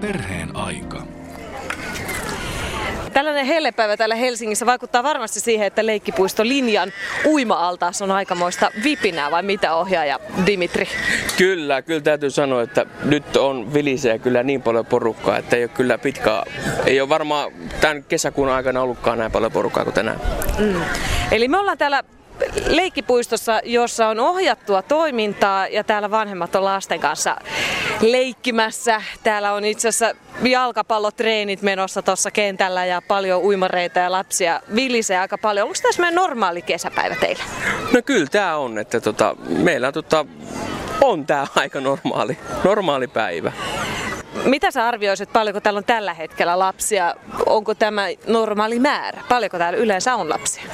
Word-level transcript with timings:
Perheen 0.00 0.56
aika. 0.56 1.02
Tällainen 3.12 3.46
hellepäivä 3.46 3.96
täällä 3.96 4.14
Helsingissä 4.14 4.66
vaikuttaa 4.66 5.02
varmasti 5.02 5.40
siihen, 5.40 5.66
että 5.66 5.86
leikkipuisto 5.86 6.44
linjan 6.44 6.92
uima-altaassa 7.24 8.04
on 8.04 8.10
aikamoista 8.10 8.70
vipinää 8.84 9.30
vai 9.30 9.42
mitä 9.42 9.74
ohjaaja 9.74 10.20
Dimitri? 10.46 10.88
Kyllä, 11.36 11.82
kyllä 11.82 12.00
täytyy 12.00 12.30
sanoa, 12.30 12.62
että 12.62 12.86
nyt 13.04 13.36
on 13.36 13.74
vilisee 13.74 14.18
kyllä 14.18 14.42
niin 14.42 14.62
paljon 14.62 14.86
porukkaa, 14.86 15.38
että 15.38 15.56
ei 15.56 15.62
ole 15.62 15.70
kyllä 15.74 15.98
pitkää, 15.98 16.42
ei 16.86 17.00
ole 17.00 17.08
varmaan 17.08 17.52
tämän 17.80 18.04
kesäkuun 18.04 18.48
aikana 18.48 18.82
ollutkaan 18.82 19.18
näin 19.18 19.32
paljon 19.32 19.52
porukkaa 19.52 19.84
kuin 19.84 19.94
tänään. 19.94 20.20
Mm. 20.58 20.82
Eli 21.30 21.48
me 21.48 21.58
ollaan 21.58 21.78
täällä 21.78 22.02
leikkipuistossa, 22.66 23.60
jossa 23.64 24.08
on 24.08 24.20
ohjattua 24.20 24.82
toimintaa 24.82 25.66
ja 25.68 25.84
täällä 25.84 26.10
vanhemmat 26.10 26.54
on 26.54 26.64
lasten 26.64 27.00
kanssa 27.00 27.36
leikkimässä. 28.00 29.02
Täällä 29.22 29.52
on 29.52 29.64
itse 29.64 29.88
asiassa 29.88 30.16
jalkapallotreenit 30.42 31.62
menossa 31.62 32.02
tuossa 32.02 32.30
kentällä 32.30 32.84
ja 32.84 33.02
paljon 33.02 33.42
uimareita 33.42 33.98
ja 33.98 34.12
lapsia 34.12 34.60
vilisee 34.74 35.18
aika 35.18 35.38
paljon. 35.38 35.68
Onko 35.68 35.78
tässä 35.82 36.02
meidän 36.02 36.14
normaali 36.14 36.62
kesäpäivä 36.62 37.14
teillä? 37.14 37.44
No 37.92 38.02
kyllä 38.02 38.26
tämä 38.26 38.56
on, 38.56 38.78
että 38.78 39.00
tota, 39.00 39.36
meillä 39.48 39.92
tota, 39.92 40.26
on 41.00 41.26
tämä 41.26 41.46
aika 41.56 41.80
normaali, 41.80 42.38
normaali 42.64 43.08
päivä. 43.08 43.52
Mitä 44.44 44.70
sä 44.70 44.88
arvioisit, 44.88 45.32
paljonko 45.32 45.60
täällä 45.60 45.78
on 45.78 45.84
tällä 45.84 46.14
hetkellä 46.14 46.58
lapsia? 46.58 47.14
Onko 47.46 47.74
tämä 47.74 48.06
normaali 48.26 48.78
määrä? 48.78 49.22
Paljonko 49.28 49.58
täällä 49.58 49.78
yleensä 49.78 50.14
on 50.14 50.28
lapsia? 50.28 50.64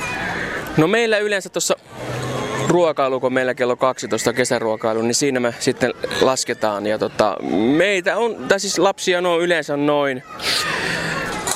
No 0.77 0.87
meillä 0.87 1.19
yleensä 1.19 1.49
tuossa 1.49 1.77
ruokailu, 2.69 3.21
kun 3.21 3.33
meillä 3.33 3.55
kello 3.55 3.77
12 3.77 4.33
kesäruokailu, 4.33 5.03
niin 5.03 5.15
siinä 5.15 5.41
me 5.41 5.55
sitten 5.59 5.95
lasketaan. 6.21 6.87
Ja 6.87 6.99
tota, 6.99 7.37
meitä 7.77 8.17
on, 8.17 8.37
tai 8.49 8.61
siis 8.61 8.79
lapsia 8.79 9.19
on 9.19 9.41
yleensä 9.41 9.77
noin 9.77 10.23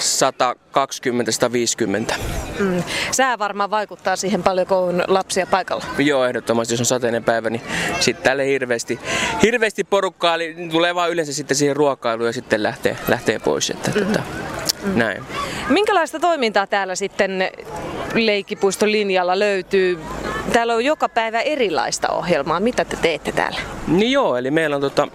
120-150. 0.07 2.15
Mm. 2.59 2.83
Sää 3.11 3.39
varmaan 3.39 3.71
vaikuttaa 3.71 4.17
siihen 4.17 4.43
paljon, 4.43 4.67
kun 4.67 4.77
on 4.77 5.05
lapsia 5.09 5.47
paikalla. 5.47 5.85
Joo, 5.99 6.25
ehdottomasti. 6.25 6.75
Jos 6.75 6.81
on 6.81 6.87
sateinen 6.87 7.25
päivä, 7.25 7.51
niin 7.51 7.63
sitten 8.01 8.25
tälle 8.25 8.47
hirveästi, 8.47 9.01
hirveästi 9.43 9.85
porukkaa, 9.85 10.35
eli 10.35 10.57
tulee 10.71 10.95
vaan 10.95 11.11
yleensä 11.11 11.33
sitten 11.33 11.57
siihen 11.57 11.77
ruokailuun 11.77 12.27
ja 12.27 12.33
sitten 12.33 12.63
lähtee, 12.63 12.97
lähtee 13.09 13.39
pois. 13.39 13.71
Että, 13.71 13.91
mm-hmm. 13.91 14.07
tota, 14.07 14.23
näin. 14.95 15.25
Minkälaista 15.69 16.21
toimintaa 16.21 16.67
täällä 16.67 16.95
sitten 16.95 17.51
leikkipuiston 18.15 18.93
linjalla 18.93 19.39
löytyy? 19.39 19.99
Täällä 20.53 20.75
on 20.75 20.85
joka 20.85 21.09
päivä 21.09 21.41
erilaista 21.41 22.09
ohjelmaa. 22.09 22.61
Mitä 22.61 22.85
te 22.85 22.97
teette 23.03 23.33
täällä? 23.33 23.61
Niin 23.89 24.13
joo, 24.13 24.37
eli 24.37 24.51
meillä 24.51 24.77
on 24.77 24.83
tota, 24.83 25.09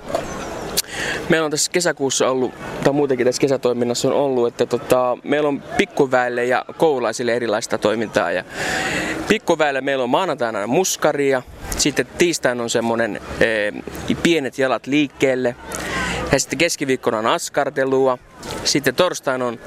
meillä 1.30 1.46
on 1.46 1.52
tässä 1.52 1.72
kesäkuussa 1.72 2.30
ollut, 2.30 2.52
tai 2.84 2.94
muutenkin 2.94 3.26
tässä 3.26 3.40
kesätoiminnassa 3.40 4.08
on 4.08 4.14
ollut, 4.14 4.48
että 4.48 4.66
tota, 4.66 5.18
meillä 5.24 5.50
on 5.50 5.62
pikkuväelle 5.62 6.46
ja 6.46 6.66
koululaisille 6.78 7.34
erilaista 7.34 7.78
toimintaa. 7.78 8.32
Ja 8.32 8.44
pikkuväelle 9.28 9.82
meillä 9.82 10.04
on 10.04 10.10
maanantaina 10.10 10.68
muskaria, 10.68 11.42
sitten 11.78 12.08
tiistaina 12.18 12.64
on 12.64 12.70
semmoinen 12.70 13.22
e, 13.40 13.72
pienet 14.24 14.58
jalat 14.58 14.88
liikkeelle, 14.88 15.56
ja 16.32 16.40
sitten 16.40 16.60
keskiviikkona 16.60 17.18
on 17.18 17.28
askartelua, 17.28 18.18
sitten 18.64 18.96
torstaina 18.96 19.46
on 19.46 19.60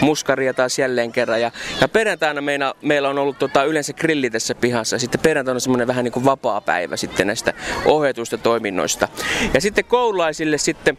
muskaria 0.00 0.54
taas 0.54 0.78
jälleen 0.78 1.12
kerran. 1.12 1.40
Ja, 1.40 1.50
ja 1.80 1.88
perjantaina 1.88 2.40
meillä, 2.40 2.74
meillä 2.82 3.08
on 3.08 3.18
ollut 3.18 3.38
tota, 3.38 3.64
yleensä 3.64 3.92
grilli 3.92 4.30
tässä 4.30 4.54
pihassa. 4.54 4.98
Sitten 4.98 5.20
perjantaina 5.20 5.56
on 5.56 5.60
semmoinen 5.60 5.86
vähän 5.86 6.04
niin 6.04 6.12
kuin 6.12 6.24
vapaa 6.24 6.60
päivä 6.60 6.96
sitten 6.96 7.26
näistä 7.26 7.54
ohjatuista 7.84 8.38
toiminnoista. 8.38 9.08
Ja 9.54 9.60
sitten 9.60 9.84
koululaisille 9.84 10.58
sitten 10.58 10.98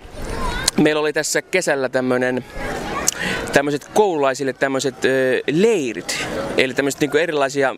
meillä 0.77 1.02
oli 1.02 1.14
tässä 1.14 1.42
kesällä 1.42 1.89
tämmöinen 1.89 2.45
tämmöiset 3.53 3.89
koululaisille 3.94 4.53
tämmöiset 4.53 4.95
leirit, 5.52 6.27
eli 6.58 6.73
tämmöiset 6.73 7.02
niin 7.02 7.17
erilaisia 7.17 7.75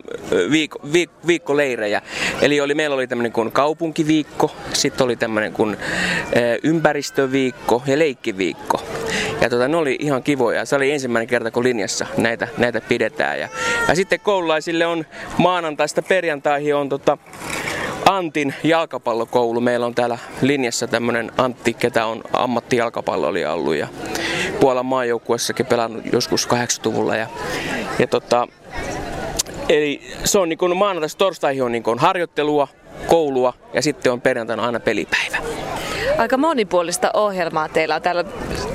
viikko, 0.50 0.78
viik, 0.92 1.10
viikkoleirejä. 1.26 2.02
Eli 2.42 2.60
oli, 2.60 2.74
meillä 2.74 2.96
oli 2.96 3.06
tämmöinen 3.06 3.32
kuin 3.32 3.52
kaupunkiviikko, 3.52 4.56
sitten 4.72 5.04
oli 5.04 5.16
tämmöinen 5.16 5.52
kuin 5.52 5.76
ö, 6.36 6.58
ympäristöviikko 6.62 7.82
ja 7.86 7.98
leikkiviikko. 7.98 8.82
Ja 9.42 9.50
tota, 9.50 9.68
ne 9.68 9.76
oli 9.76 9.96
ihan 10.00 10.22
kivoja. 10.22 10.64
Se 10.64 10.76
oli 10.76 10.92
ensimmäinen 10.92 11.28
kerta, 11.28 11.50
kun 11.50 11.64
linjassa 11.64 12.06
näitä, 12.16 12.48
näitä 12.58 12.80
pidetään. 12.80 13.40
Ja, 13.40 13.48
ja 13.88 13.94
sitten 13.94 14.20
koululaisille 14.20 14.86
on 14.86 15.06
maanantaista 15.38 16.02
perjantaihin 16.02 16.74
on 16.74 16.88
tota, 16.88 17.18
Antin 18.06 18.54
jalkapallokoulu. 18.64 19.60
Meillä 19.60 19.86
on 19.86 19.94
täällä 19.94 20.18
linjassa 20.40 20.86
tämmöinen 20.86 21.32
Antti, 21.38 21.74
ketä 21.74 22.06
on 22.06 22.22
ammattijalkapalloilija 22.32 23.52
ollut 23.52 23.74
ja 23.74 23.88
Puolan 24.60 24.86
maajoukkuessakin 24.86 25.66
pelannut 25.66 26.04
joskus 26.12 26.48
80-luvulla. 26.48 27.16
Ja, 27.16 27.26
ja 27.98 28.06
tota, 28.06 28.48
eli 29.68 30.00
se 30.24 30.38
on 30.38 30.48
niin 30.48 30.76
maanantaista 30.76 31.18
torstaihin 31.18 31.62
on 31.62 31.72
niin 31.72 31.84
harjoittelua, 31.98 32.68
koulua 33.06 33.54
ja 33.74 33.82
sitten 33.82 34.12
on 34.12 34.20
perjantaina 34.20 34.66
aina 34.66 34.80
pelipäivä. 34.80 35.36
Aika 36.22 36.36
monipuolista 36.36 37.10
ohjelmaa 37.14 37.68
teillä 37.68 37.94
on 37.94 38.02
täällä 38.02 38.24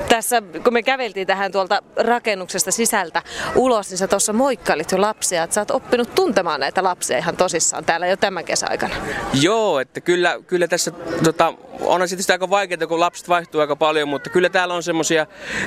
tässä, 0.10 0.42
kun 0.64 0.74
me 0.74 0.84
käveltiin 0.84 1.28
tähän 1.28 1.52
tuolta 1.52 1.82
rakennuksesta 1.96 2.72
sisältä 2.72 3.22
ulos, 3.56 3.90
niin 3.90 3.98
sä 3.98 4.08
tuossa 4.08 4.34
moikkailit 4.34 4.92
jo 4.92 5.02
lapsia, 5.02 5.44
että 5.44 5.54
sä 5.54 5.62
oot 5.62 5.72
oppinut 5.72 6.16
tuntemaan 6.16 6.60
näitä 6.60 6.84
lapsia 6.84 7.18
ihan 7.18 7.38
tosissaan 7.38 7.86
täällä 7.86 8.08
jo 8.08 8.18
tämän 8.18 8.46
kesäaikana. 8.46 8.96
Joo, 9.42 9.80
että 9.80 10.02
kyllä, 10.02 10.40
kyllä 10.48 10.68
tässä 10.68 10.92
tota, 11.24 11.54
on 11.80 12.08
sitten 12.08 12.34
aika 12.34 12.50
vaikeaa, 12.50 12.88
kun 12.88 13.00
lapset 13.00 13.30
vaihtuu 13.30 13.62
aika 13.62 13.76
paljon, 13.76 14.10
mutta 14.10 14.30
kyllä 14.30 14.50
täällä 14.50 14.74
on 14.74 14.84
semmoisia 14.84 15.26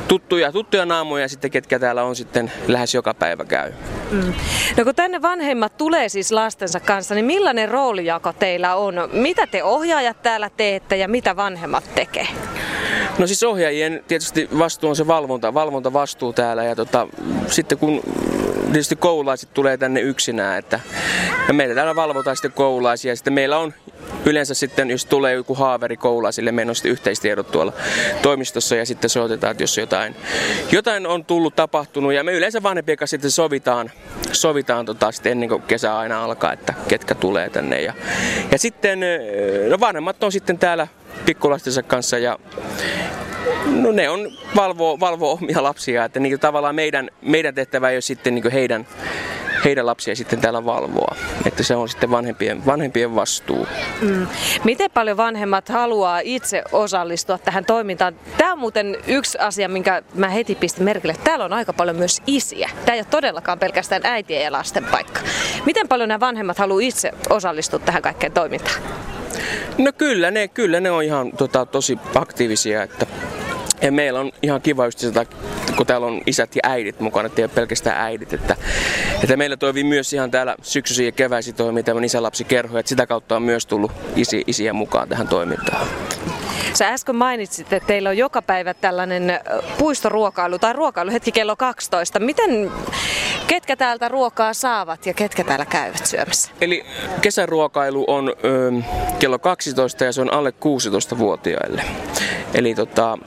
tuttuja, 0.08 0.52
tuttuja 0.52 0.86
naamoja 0.86 1.28
sitten, 1.28 1.50
ketkä 1.50 1.78
täällä 1.78 2.02
on 2.02 2.16
sitten 2.16 2.52
lähes 2.68 2.94
joka 2.94 3.14
päivä 3.14 3.44
käy. 3.44 3.72
Mm. 4.10 4.32
No 4.76 4.84
kun 4.84 4.94
tänne 4.94 5.22
vanhemmat 5.22 5.76
tulee 5.76 6.08
siis 6.08 6.32
lastensa 6.32 6.80
kanssa, 6.80 7.14
niin 7.14 7.24
millainen 7.24 7.68
roolijako 7.68 8.32
teillä 8.32 8.76
on? 8.76 8.94
Mitä 9.12 9.46
te 9.46 9.64
ohjaajat 9.64 10.22
täällä 10.22 10.50
teette 10.56 10.96
ja 10.96 11.08
mitä 11.08 11.36
vanhemmat 11.36 11.94
tekee? 11.94 12.28
No 13.18 13.26
siis 13.26 13.42
ohjaajien 13.42 14.04
tietysti 14.08 14.48
vastuu 14.58 14.90
on 14.90 14.96
se 14.96 15.06
valvonta, 15.06 15.54
valvonta 15.54 15.92
vastuu 15.92 16.32
täällä 16.32 16.64
ja 16.64 16.76
tota, 16.76 17.08
sitten 17.46 17.78
kun 17.78 18.00
tietysti 18.64 18.96
koululaiset 18.96 19.54
tulee 19.54 19.76
tänne 19.76 20.00
yksinään, 20.00 20.58
että 20.58 20.80
ja 21.48 21.54
meillä 21.54 21.74
täällä 21.74 21.96
valvotaan 21.96 22.36
sitten 22.36 22.52
koululaisia 22.52 23.12
ja 23.12 23.16
sitten 23.16 23.32
meillä 23.32 23.58
on 23.58 23.74
yleensä 24.26 24.54
sitten, 24.54 24.90
jos 24.90 25.04
tulee 25.04 25.34
joku 25.34 25.54
haaveri 25.54 25.96
koululaisille, 25.96 26.52
meillä 26.52 26.70
on 26.70 26.76
sitten 26.76 26.92
yhteistiedot 26.92 27.50
tuolla 27.50 27.72
toimistossa 28.22 28.76
ja 28.76 28.86
sitten 28.86 29.10
soitetaan, 29.10 29.50
että 29.50 29.62
jos 29.62 29.78
jotain, 29.78 30.16
jotain 30.72 31.06
on 31.06 31.24
tullut 31.24 31.56
tapahtunut. 31.56 32.12
Ja 32.12 32.24
me 32.24 32.32
yleensä 32.32 32.62
vanhempien 32.62 32.98
kanssa 32.98 33.14
sitten 33.14 33.30
sovitaan, 33.30 33.90
sovitaan 34.32 34.86
tota 34.86 35.12
sitten 35.12 35.32
ennen 35.32 35.48
kuin 35.48 35.62
kesä 35.62 35.98
aina 35.98 36.24
alkaa, 36.24 36.52
että 36.52 36.74
ketkä 36.88 37.14
tulee 37.14 37.50
tänne. 37.50 37.82
Ja, 37.82 37.92
ja 38.52 38.58
sitten 38.58 39.00
no 39.68 39.80
vanhemmat 39.80 40.22
on 40.22 40.32
sitten 40.32 40.58
täällä 40.58 40.88
pikkulastensa 41.24 41.82
kanssa 41.82 42.18
ja 42.18 42.38
No 43.66 43.92
ne 43.92 44.08
on 44.08 44.32
valvoo, 44.56 45.00
valvoo 45.00 45.32
omia 45.32 45.62
lapsia, 45.62 46.04
että 46.04 46.20
niin 46.20 46.40
tavallaan 46.40 46.74
meidän, 46.74 47.10
meidän 47.22 47.54
tehtävä 47.54 47.90
ei 47.90 47.96
ole 47.96 48.00
sitten 48.00 48.34
niin 48.34 48.52
heidän, 48.52 48.86
heidän 49.64 49.86
lapsia 49.86 50.16
sitten 50.16 50.40
täällä 50.40 50.64
valvoa. 50.64 51.16
Että 51.46 51.62
se 51.62 51.76
on 51.76 51.88
sitten 51.88 52.10
vanhempien, 52.10 52.66
vanhempien 52.66 53.14
vastuu. 53.14 53.66
Mm. 54.00 54.26
Miten 54.64 54.90
paljon 54.90 55.16
vanhemmat 55.16 55.68
haluaa 55.68 56.20
itse 56.24 56.62
osallistua 56.72 57.38
tähän 57.38 57.64
toimintaan? 57.64 58.14
Tämä 58.38 58.52
on 58.52 58.58
muuten 58.58 58.96
yksi 59.06 59.38
asia, 59.38 59.68
minkä 59.68 60.02
mä 60.14 60.28
heti 60.28 60.54
pistin 60.54 60.84
merkille. 60.84 61.16
Täällä 61.24 61.44
on 61.44 61.52
aika 61.52 61.72
paljon 61.72 61.96
myös 61.96 62.22
isiä. 62.26 62.70
Tämä 62.84 62.94
ei 62.94 63.00
ole 63.00 63.06
todellakaan 63.10 63.58
pelkästään 63.58 64.02
äitien 64.04 64.44
ja 64.44 64.52
lasten 64.52 64.84
paikka. 64.84 65.20
Miten 65.66 65.88
paljon 65.88 66.08
nämä 66.08 66.20
vanhemmat 66.20 66.58
haluaa 66.58 66.80
itse 66.80 67.12
osallistua 67.30 67.78
tähän 67.78 68.02
kaikkeen 68.02 68.32
toimintaan? 68.32 68.80
No 69.78 69.92
kyllä 69.92 70.30
ne, 70.30 70.48
kyllä 70.48 70.80
ne 70.80 70.90
on 70.90 71.04
ihan 71.04 71.32
tota, 71.32 71.66
tosi 71.66 71.98
aktiivisia, 72.14 72.82
että 72.82 73.06
ja 73.82 73.92
meillä 73.92 74.20
on 74.20 74.32
ihan 74.42 74.62
kiva 74.62 74.84
just 74.84 74.98
sitä, 74.98 75.26
kun 75.76 75.86
täällä 75.86 76.06
on 76.06 76.20
isät 76.26 76.56
ja 76.56 76.60
äidit 76.64 77.00
mukana, 77.00 77.26
ettei 77.26 77.44
ole 77.44 77.50
pelkästään 77.54 78.00
äidit. 78.00 78.32
Että, 78.32 78.56
että 79.22 79.36
meillä 79.36 79.56
toimii 79.56 79.84
myös 79.84 80.12
ihan 80.12 80.30
täällä 80.30 80.56
syksyisin 80.62 81.06
ja 81.06 81.12
keväisin 81.12 81.54
toimii 81.54 81.82
tämmöinen 81.82 82.06
isälapsikerho, 82.06 82.78
että 82.78 82.88
sitä 82.88 83.06
kautta 83.06 83.36
on 83.36 83.42
myös 83.42 83.66
tullut 83.66 83.92
isi, 84.16 84.44
isiä 84.46 84.72
mukaan 84.72 85.08
tähän 85.08 85.28
toimintaan. 85.28 85.86
Sä 86.74 86.88
äsken 86.88 87.16
mainitsit, 87.16 87.72
että 87.72 87.86
teillä 87.86 88.08
on 88.08 88.16
joka 88.16 88.42
päivä 88.42 88.74
tällainen 88.74 89.40
puistoruokailu 89.78 90.58
tai 90.58 90.72
ruokailu 90.72 91.10
hetki 91.10 91.32
kello 91.32 91.56
12. 91.56 92.18
Miten, 92.18 92.70
ketkä 93.46 93.76
täältä 93.76 94.08
ruokaa 94.08 94.54
saavat 94.54 95.06
ja 95.06 95.14
ketkä 95.14 95.44
täällä 95.44 95.64
käyvät 95.64 96.06
syömässä? 96.06 96.50
Eli 96.60 96.84
kesäruokailu 97.20 98.04
on 98.08 98.28
ö, 98.44 98.72
kello 99.18 99.38
12 99.38 100.04
ja 100.04 100.12
se 100.12 100.20
on 100.20 100.32
alle 100.32 100.50
16-vuotiaille. 100.50 101.82
Eli 102.54 102.74
tota, 102.74 103.18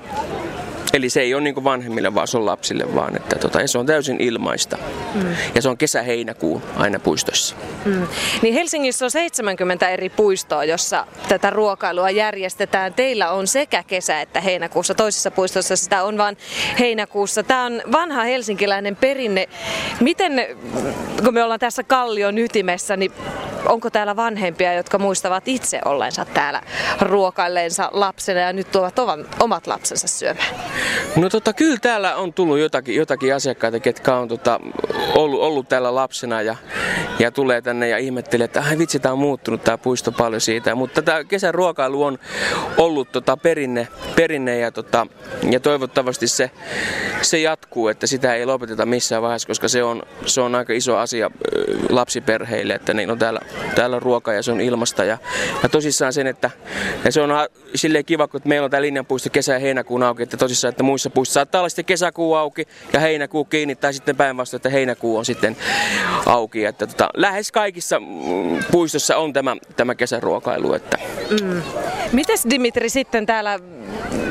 Eli 0.93 1.09
se 1.09 1.21
ei 1.21 1.33
ole 1.33 1.43
niin 1.43 1.63
vanhemmille, 1.63 2.15
vaan 2.15 2.27
se 2.27 2.37
on 2.37 2.45
lapsille 2.45 2.95
vaan. 2.95 3.15
Että 3.15 3.35
tota, 3.35 3.61
ja 3.61 3.67
se 3.67 3.77
on 3.77 3.85
täysin 3.85 4.21
ilmaista. 4.21 4.77
Mm. 5.13 5.35
Ja 5.55 5.61
se 5.61 5.69
on 5.69 5.77
kesä-heinäkuun 5.77 6.61
aina 6.75 6.99
puistossa. 6.99 7.55
Mm. 7.85 8.07
Niin 8.41 8.53
Helsingissä 8.53 9.05
on 9.05 9.11
70 9.11 9.89
eri 9.89 10.09
puistoa, 10.09 10.63
jossa 10.63 11.07
tätä 11.27 11.49
ruokailua 11.49 12.09
järjestetään. 12.09 12.93
Teillä 12.93 13.31
on 13.31 13.47
sekä 13.47 13.83
kesä- 13.87 14.21
että 14.21 14.41
heinäkuussa. 14.41 14.95
Toisissa 14.95 15.31
puistoissa 15.31 15.75
sitä 15.75 16.03
on 16.03 16.17
vain 16.17 16.37
heinäkuussa. 16.79 17.43
Tämä 17.43 17.65
on 17.65 17.81
vanha 17.91 18.23
helsinkiläinen 18.23 18.95
perinne. 18.95 19.49
Miten, 19.99 20.45
kun 21.23 21.33
me 21.33 21.43
ollaan 21.43 21.59
tässä 21.59 21.83
Kallion 21.83 22.37
ytimessä, 22.37 22.97
niin 22.97 23.11
onko 23.65 23.89
täällä 23.89 24.15
vanhempia, 24.15 24.73
jotka 24.73 24.97
muistavat 24.97 25.47
itse 25.47 25.81
ollensa 25.85 26.25
täällä 26.25 26.61
ruokailleensa 27.01 27.89
lapsena 27.93 28.39
ja 28.39 28.53
nyt 28.53 28.71
tuovat 28.71 28.99
omat 29.39 29.67
lapsensa 29.67 30.07
syömään? 30.07 30.55
No 31.15 31.29
tota, 31.29 31.53
kyllä 31.53 31.77
täällä 31.77 32.15
on 32.15 32.33
tullut 32.33 32.59
jotakin, 32.59 32.95
jotakin 32.95 33.35
asiakkaita, 33.35 33.79
ketkä 33.79 34.15
on 34.15 34.27
tota, 34.27 34.59
ollut, 35.15 35.41
ollut 35.41 35.69
täällä 35.69 35.95
lapsena 35.95 36.41
ja, 36.41 36.55
ja 37.19 37.31
tulee 37.31 37.61
tänne 37.61 37.89
ja 37.89 37.97
ihmettelee, 37.97 38.45
että 38.45 38.63
ai 38.69 38.77
vitsi, 38.77 38.99
tämä 38.99 39.13
on 39.13 39.19
muuttunut 39.19 39.63
tämä 39.63 39.77
puisto 39.77 40.11
paljon 40.11 40.41
siitä. 40.41 40.75
Mutta 40.75 41.01
tämä 41.01 41.23
kesän 41.23 41.53
ruokailu 41.53 42.03
on 42.03 42.19
ollut 42.77 43.11
tota, 43.11 43.37
perinne, 43.37 43.87
perinne 44.15 44.57
ja, 44.59 44.71
tota, 44.71 45.07
ja 45.51 45.59
toivottavasti 45.59 46.27
se, 46.27 46.51
se 47.21 47.39
jatkuu, 47.39 47.87
että 47.87 48.07
sitä 48.07 48.33
ei 48.33 48.45
lopeteta 48.45 48.85
missään 48.85 49.21
vaiheessa, 49.21 49.47
koska 49.47 49.67
se 49.67 49.83
on, 49.83 50.03
se 50.25 50.41
on 50.41 50.55
aika 50.55 50.73
iso 50.73 50.97
asia 50.97 51.31
lapsiperheille, 51.89 52.73
että 52.73 52.93
niin 52.93 53.11
on 53.11 53.19
täällä, 53.19 53.39
täällä 53.75 53.95
on 53.95 54.01
ruoka 54.01 54.33
ja 54.33 54.43
se 54.43 54.51
on 54.51 54.61
ilmasta. 54.61 55.03
Ja, 55.03 55.17
ja 55.63 55.69
tosissaan 55.69 56.13
sen, 56.13 56.27
että 56.27 56.51
ja 57.05 57.11
se 57.11 57.21
on 57.21 57.29
silleen 57.75 58.05
kiva, 58.05 58.27
kun 58.27 58.41
meillä 58.45 58.65
on 58.65 58.71
tämä 58.71 58.81
linjanpuisto 58.81 59.29
kesä- 59.29 59.53
ja 59.53 59.59
heinäkuun 59.59 60.03
auki, 60.03 60.23
että 60.23 60.37
tosissaan, 60.37 60.69
että 60.69 60.83
muissa 60.83 61.09
puistoissa 61.09 61.39
saattaa 61.39 61.61
olla 61.61 61.69
sitten 61.69 61.85
kesäkuu 61.85 62.35
auki 62.35 62.67
ja 62.93 62.99
heinäkuu 62.99 63.45
kiinni, 63.45 63.75
tai 63.75 63.93
sitten 63.93 64.15
päinvastoin, 64.15 64.59
että 64.59 64.69
heinäkuu 64.69 65.17
on 65.17 65.25
sitten 65.25 65.57
auki. 66.25 66.65
Että 66.65 66.87
tota, 66.87 67.09
lähes 67.13 67.51
kaikissa 67.51 67.99
mm, 67.99 68.63
puistossa 68.71 69.17
on 69.17 69.33
tämä, 69.33 69.55
tämä 69.75 69.95
kesäruokailu. 69.95 70.73
Että. 70.73 70.97
Mm. 71.41 71.61
Mites 72.11 72.47
Dimitri 72.49 72.89
sitten 72.89 73.25
täällä 73.25 73.59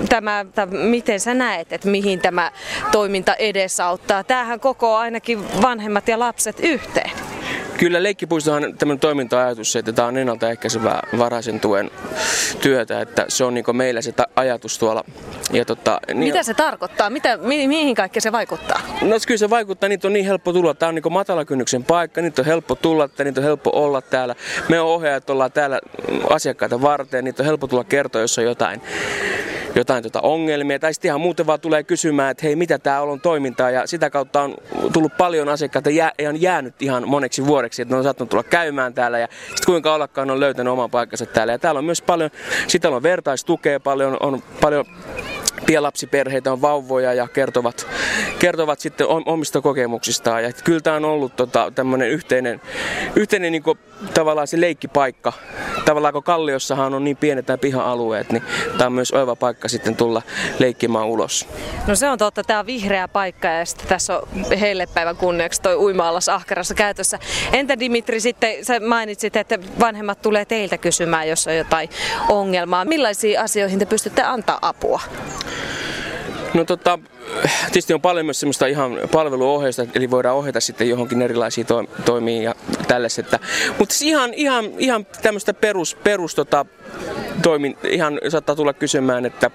tämä, 0.08 0.46
tämä, 0.54 0.72
miten 0.72 1.20
sä 1.20 1.34
näet, 1.34 1.72
että 1.72 1.88
mihin 1.88 2.20
tämä 2.20 2.52
toiminta 2.92 3.34
edesauttaa? 3.34 4.24
Tämähän 4.24 4.60
koko 4.60 4.96
ainakin 4.96 5.62
vanhemmat 5.62 6.08
ja 6.08 6.18
lapset 6.18 6.60
yhteen. 6.60 7.31
Kyllä 7.82 8.02
leikkipuistohan 8.02 8.64
on 8.64 8.78
tämmöinen 8.78 9.00
toiminta-ajatus, 9.00 9.76
että 9.76 9.92
tämä 9.92 10.08
on 10.08 10.16
ennaltaehkäisevää 10.16 11.02
varaisen 11.18 11.60
tuen 11.60 11.90
työtä, 12.60 13.00
että 13.00 13.24
se 13.28 13.44
on 13.44 13.54
niin 13.54 13.64
meillä 13.72 14.02
se 14.02 14.12
ta- 14.12 14.26
ajatus 14.36 14.78
tuolla. 14.78 15.04
Ja 15.52 15.64
tota, 15.64 16.00
niin 16.08 16.18
Mitä 16.18 16.42
se 16.42 16.54
tarkoittaa? 16.54 17.10
Mitä, 17.10 17.36
mi- 17.36 17.68
mihin 17.68 17.94
kaikki 17.94 18.20
se 18.20 18.32
vaikuttaa? 18.32 18.80
No 19.02 19.16
kyllä 19.26 19.38
se 19.38 19.50
vaikuttaa, 19.50 19.88
niitä 19.88 20.08
on 20.08 20.12
niin 20.12 20.26
helppo 20.26 20.52
tulla. 20.52 20.74
Tämä 20.74 20.88
on 20.88 20.94
niin 20.94 21.12
matalakynnyksen 21.12 21.84
paikka, 21.84 22.22
niitä 22.22 22.42
on 22.42 22.46
helppo 22.46 22.74
tulla, 22.74 23.04
että 23.04 23.24
niitä 23.24 23.40
on 23.40 23.44
helppo 23.44 23.70
olla 23.74 24.02
täällä. 24.02 24.34
Me 24.68 24.80
on 24.80 24.88
ohjaajat 24.88 25.30
ollaan 25.30 25.52
täällä 25.52 25.80
asiakkaita 26.30 26.82
varten, 26.82 27.24
niitä 27.24 27.42
on 27.42 27.46
helppo 27.46 27.66
tulla 27.66 27.84
kertoa, 27.84 28.20
jos 28.20 28.38
on 28.38 28.44
jotain 28.44 28.80
jotain 29.74 30.02
tota 30.02 30.20
ongelmia, 30.20 30.78
tai 30.78 30.94
sitten 30.94 31.08
ihan 31.08 31.20
muuten 31.20 31.46
vaan 31.46 31.60
tulee 31.60 31.82
kysymään, 31.82 32.30
että 32.30 32.46
hei, 32.46 32.56
mitä 32.56 32.78
tämä 32.78 33.00
on 33.00 33.20
toimintaa, 33.20 33.70
ja 33.70 33.86
sitä 33.86 34.10
kautta 34.10 34.42
on 34.42 34.54
tullut 34.92 35.16
paljon 35.18 35.48
asiakkaita, 35.48 35.90
ja 35.90 36.12
on 36.28 36.40
jäänyt 36.40 36.82
ihan 36.82 37.08
moneksi 37.08 37.46
vuodeksi, 37.46 37.82
että 37.82 37.94
ne 37.94 37.98
on 37.98 38.04
saattanut 38.04 38.30
tulla 38.30 38.42
käymään 38.42 38.94
täällä, 38.94 39.18
ja 39.18 39.28
sitten 39.46 39.66
kuinka 39.66 39.94
ollakaan 39.94 40.30
on 40.30 40.40
löytänyt 40.40 40.72
oman 40.72 40.90
paikkansa 40.90 41.26
täällä, 41.26 41.52
ja 41.52 41.58
täällä 41.58 41.78
on 41.78 41.84
myös 41.84 42.02
paljon, 42.02 42.30
sitä 42.66 42.90
on 42.90 43.02
vertaistukea, 43.02 43.80
paljon, 43.80 44.16
on 44.20 44.42
paljon 44.60 44.84
pienlapsiperheitä, 45.66 46.52
on 46.52 46.62
vauvoja 46.62 47.14
ja 47.14 47.28
kertovat, 47.28 47.86
kertovat 48.38 48.80
sitten 48.80 49.06
omista 49.26 49.60
kokemuksistaan. 49.60 50.42
Ja 50.42 50.52
kyllä 50.64 50.80
tämä 50.80 50.96
on 50.96 51.04
ollut 51.04 51.36
tota, 51.36 51.72
tämmöinen 51.74 52.08
yhteinen, 52.08 52.60
yhteinen 53.16 53.52
niin 53.52 53.62
kuin, 53.62 53.78
tavallaan 54.14 54.46
se 54.46 54.60
leikkipaikka. 54.60 55.32
Tavallaan 55.84 56.14
kun 56.14 56.22
Kalliossahan 56.22 56.94
on 56.94 57.04
niin 57.04 57.16
pienet 57.16 57.48
nämä 57.48 57.58
piha-alueet, 57.58 58.32
niin 58.32 58.42
tämä 58.78 58.86
on 58.86 58.92
myös 58.92 59.12
oiva 59.12 59.36
paikka 59.36 59.68
sitten 59.68 59.96
tulla 59.96 60.22
leikkimään 60.58 61.06
ulos. 61.06 61.48
No 61.86 61.94
se 61.94 62.08
on 62.08 62.18
totta, 62.18 62.44
tämä 62.44 62.60
on 62.60 62.66
vihreä 62.66 63.08
paikka 63.08 63.48
ja 63.48 63.64
sitten 63.64 63.88
tässä 63.88 64.18
on 64.18 64.28
heille 64.60 64.86
päivän 64.94 65.16
kunniaksi 65.16 65.62
toi 65.62 65.76
uima-allas 65.76 66.28
ahkerassa 66.28 66.74
käytössä. 66.74 67.18
Entä 67.52 67.78
Dimitri, 67.78 68.20
sitten 68.20 68.64
sä 68.64 68.80
mainitsit, 68.80 69.36
että 69.36 69.58
vanhemmat 69.80 70.22
tulee 70.22 70.44
teiltä 70.44 70.78
kysymään, 70.78 71.28
jos 71.28 71.46
on 71.46 71.56
jotain 71.56 71.88
ongelmaa. 72.28 72.84
Millaisiin 72.84 73.40
asioihin 73.40 73.78
te 73.78 73.86
pystytte 73.86 74.22
antaa 74.22 74.58
apua? 74.62 75.00
No 76.54 76.64
tota, 76.64 76.98
tietysti 77.64 77.94
on 77.94 78.00
paljon 78.00 78.26
myös 78.26 78.40
semmoista 78.40 78.66
ihan 78.66 78.98
palveluohjausta, 79.12 79.86
eli 79.94 80.10
voidaan 80.10 80.36
ohjata 80.36 80.60
sitten 80.60 80.88
johonkin 80.88 81.22
erilaisiin 81.22 81.66
to- 81.66 81.84
toimiin 82.04 82.42
ja 82.42 82.54
tällaiset. 82.88 83.26
Mutta 83.78 83.94
siis 83.94 84.10
ihan, 84.10 84.34
ihan, 84.34 84.64
ihan 84.78 85.06
tämmöistä 85.22 85.54
perus, 85.54 85.96
perus 86.04 86.34
tota, 86.34 86.66
toimin, 87.42 87.76
ihan 87.84 88.20
saattaa 88.28 88.56
tulla 88.56 88.72
kysymään, 88.72 89.26
että 89.26 89.50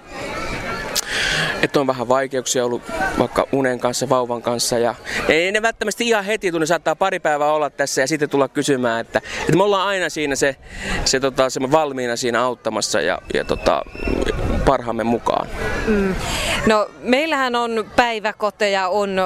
että 1.62 1.80
on 1.80 1.86
vähän 1.86 2.08
vaikeuksia 2.08 2.64
ollut 2.64 2.82
vaikka 3.18 3.48
unen 3.52 3.80
kanssa, 3.80 4.08
vauvan 4.08 4.42
kanssa. 4.42 4.78
Ja 4.78 4.94
ei 5.28 5.52
ne 5.52 5.62
välttämättä 5.62 6.04
ihan 6.04 6.24
heti 6.24 6.50
tunne, 6.50 6.66
saattaa 6.66 6.96
pari 6.96 7.20
päivää 7.20 7.52
olla 7.52 7.70
tässä 7.70 8.00
ja 8.00 8.08
sitten 8.08 8.30
tulla 8.30 8.48
kysymään, 8.48 9.00
että, 9.00 9.18
että 9.40 9.56
me 9.56 9.62
ollaan 9.62 9.88
aina 9.88 10.08
siinä 10.08 10.36
se, 10.36 10.56
se, 11.04 11.20
tota, 11.20 11.50
se 11.50 11.60
valmiina 11.70 12.16
siinä 12.16 12.42
auttamassa 12.42 13.00
ja, 13.00 13.18
ja 13.34 13.44
tota, 13.44 13.82
parhaamme 14.64 15.04
mukaan. 15.04 15.48
Mm. 15.86 16.14
No 16.66 16.90
meillähän 17.00 17.54
on 17.54 17.90
päiväkoteja, 17.96 18.88
on 18.88 19.16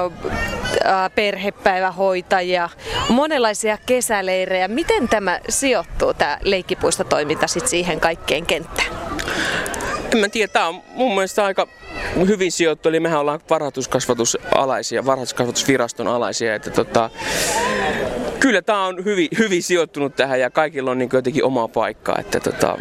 perhepäivähoitajia, 1.15 2.69
monenlaisia 3.09 3.77
kesäleirejä. 3.85 4.67
Miten 4.67 5.09
tämä 5.09 5.39
sijoittuu, 5.49 6.13
tämä 6.13 6.37
leikkipuistotoiminta 6.41 7.47
sitten 7.47 7.69
siihen 7.69 7.99
kaikkeen 7.99 8.45
kenttään? 8.45 8.87
En 10.13 10.19
mä 10.19 10.29
tiedä, 10.29 10.53
tämä 10.53 10.67
on 10.67 10.81
mun 10.93 11.15
mielestä 11.15 11.45
aika 11.45 11.67
hyvin 12.27 12.51
sijoittu, 12.51 12.89
eli 12.89 12.99
mehän 12.99 13.19
ollaan 13.19 13.39
varhaiskasvatusalaisia, 13.49 15.05
varhaiskasvatusviraston 15.05 16.07
alaisia, 16.07 16.55
että 16.55 16.69
tota, 16.69 17.09
kyllä 18.39 18.61
tämä 18.61 18.85
on 18.85 19.05
hyvin, 19.05 19.27
hyvin 19.37 19.63
sijoittunut 19.63 20.15
tähän 20.15 20.39
ja 20.39 20.49
kaikilla 20.49 20.91
on 20.91 20.97
niin 20.97 21.09
jotenkin 21.13 21.43
oma 21.43 21.67
paikka. 21.67 22.15
Että 22.19 22.39
tota, 22.39 22.77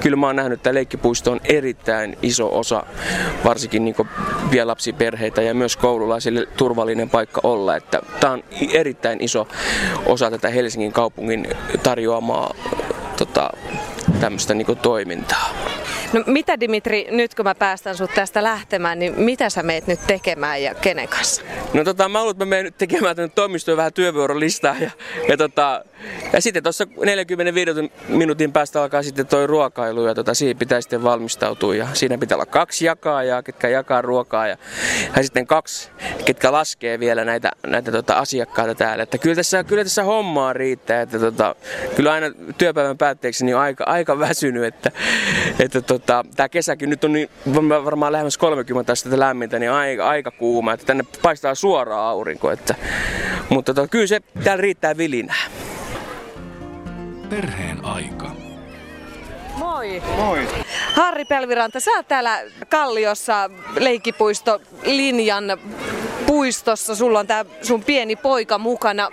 kyllä 0.00 0.16
mä 0.16 0.26
oon 0.26 0.36
nähnyt, 0.36 0.58
että 0.58 0.74
leikkipuisto 0.74 1.32
on 1.32 1.40
erittäin 1.44 2.18
iso 2.22 2.58
osa, 2.58 2.82
varsinkin 3.44 3.84
niin 3.84 3.96
pienlapsiperheitä 4.50 5.42
ja 5.42 5.54
myös 5.54 5.76
koululaisille 5.76 6.46
turvallinen 6.56 7.10
paikka 7.10 7.40
olla. 7.44 7.76
Että 7.76 8.02
tämä 8.20 8.32
on 8.32 8.44
erittäin 8.72 9.20
iso 9.20 9.48
osa 10.06 10.30
tätä 10.30 10.48
Helsingin 10.48 10.92
kaupungin 10.92 11.48
tarjoamaa 11.82 12.54
tota, 13.16 13.50
tämmöistä 14.20 14.54
niin 14.54 14.78
toimintaa. 14.82 15.59
No 16.12 16.22
mitä 16.26 16.60
Dimitri, 16.60 17.06
nyt 17.10 17.34
kun 17.34 17.44
mä 17.44 17.54
päästän 17.54 17.96
sut 17.96 18.14
tästä 18.14 18.42
lähtemään, 18.42 18.98
niin 18.98 19.20
mitä 19.20 19.50
sä 19.50 19.62
meet 19.62 19.86
nyt 19.86 20.00
tekemään 20.06 20.62
ja 20.62 20.74
kenen 20.74 21.08
kanssa? 21.08 21.42
No 21.74 21.84
tota, 21.84 22.08
mä 22.08 22.18
luulen, 22.18 22.30
että 22.30 22.44
mä 22.44 22.48
menen 22.48 22.64
nyt 22.64 22.78
tekemään 22.78 23.16
tänne 23.16 23.32
toimistoon 23.34 23.76
vähän 23.76 23.92
työvuorolistaa 23.92 24.76
ja, 24.80 24.90
ja, 25.28 25.36
tota, 25.36 25.84
ja 26.32 26.40
sitten 26.40 26.62
tuossa 26.62 26.86
45 27.04 27.90
minuutin 28.08 28.52
päästä 28.52 28.82
alkaa 28.82 29.02
sitten 29.02 29.26
toi 29.26 29.46
ruokailu 29.46 30.06
ja 30.06 30.14
tota, 30.14 30.34
siihen 30.34 30.56
pitää 30.56 30.80
sitten 30.80 31.02
valmistautua 31.02 31.74
ja 31.74 31.86
siinä 31.92 32.18
pitää 32.18 32.36
olla 32.36 32.46
kaksi 32.46 32.84
ja 32.84 33.42
ketkä 33.44 33.68
jakaa 33.68 34.02
ruokaa 34.02 34.46
ja, 34.46 34.56
ja 35.16 35.22
sitten 35.22 35.46
kaksi, 35.46 35.90
ketkä 36.24 36.52
laskee 36.52 37.00
vielä 37.00 37.24
näitä, 37.24 37.50
näitä 37.66 37.92
tota, 37.92 38.14
asiakkaita 38.14 38.74
täällä. 38.74 39.02
Että 39.02 39.18
kyllä 39.18 39.36
tässä, 39.36 39.64
kyllä 39.64 39.84
tässä 39.84 40.02
hommaa 40.02 40.52
riittää, 40.52 41.02
että 41.02 41.18
tota, 41.18 41.54
kyllä 41.96 42.12
aina 42.12 42.26
työpäivän 42.58 42.98
päätteeksi 42.98 43.44
niin 43.44 43.56
on 43.56 43.62
aika, 43.62 43.84
aika 43.84 44.18
väsynyt, 44.18 44.64
että, 44.64 44.90
että 45.58 45.80
tota, 45.80 46.24
tämä 46.36 46.48
kesäkin 46.48 46.90
nyt 46.90 47.04
on 47.04 47.12
niin, 47.12 47.30
varmaan 47.84 48.12
lähemmäs 48.12 48.38
30 48.38 48.92
astetta 48.92 49.18
lämmintä, 49.18 49.58
niin 49.58 49.70
aika, 49.70 50.08
aika 50.08 50.30
kuuma, 50.30 50.72
että 50.72 50.86
tänne 50.86 51.04
paistaa 51.22 51.54
suoraan 51.54 52.06
aurinko. 52.06 52.50
Että, 52.50 52.74
mutta 53.48 53.74
tota, 53.74 53.88
kyllä 53.88 54.06
se 54.06 54.20
täällä 54.44 54.62
riittää 54.62 54.96
vilinää. 54.96 55.44
Perheen 57.30 57.84
aika. 57.84 58.30
Moi. 59.56 60.02
Moi. 60.16 60.48
Harri 60.94 61.24
Pelviranta, 61.24 61.80
sä 61.80 61.90
oot 61.90 62.08
täällä 62.08 62.40
Kalliossa 62.68 63.50
leikkipuisto 63.78 64.60
linjan 64.84 65.44
puistossa. 66.26 66.94
Sulla 66.96 67.18
on 67.18 67.26
tää 67.26 67.44
sun 67.62 67.84
pieni 67.84 68.16
poika 68.16 68.58
mukana. 68.58 69.08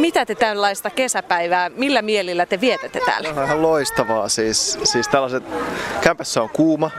Mitä 0.00 0.26
te 0.26 0.34
tällaista 0.34 0.90
kesäpäivää, 0.90 1.70
millä 1.70 2.02
mielillä 2.02 2.46
te 2.46 2.60
vietätte 2.60 3.00
täällä? 3.06 3.28
On 3.28 3.44
ihan 3.44 3.62
loistavaa. 3.62 4.28
Siis, 4.28 4.78
siis 4.84 5.08
tällaiset, 5.08 5.42
kämpässä 6.00 6.42
on 6.42 6.48
kuuma, 6.48 6.90